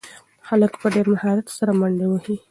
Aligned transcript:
هلک 0.47 0.73
په 0.81 0.87
ډېر 0.93 1.05
مهارت 1.13 1.47
سره 1.57 1.71
منډې 1.79 2.07
وهي. 2.09 2.35